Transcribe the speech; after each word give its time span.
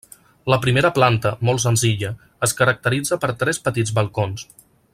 La 0.51 0.57
primera 0.61 0.89
planta, 0.95 1.33
molt 1.49 1.61
senzilla, 1.65 2.11
es 2.47 2.57
caracteritza 2.63 3.21
per 3.27 3.31
tres 3.43 3.61
petits 3.69 3.95
balcons. 4.01 4.49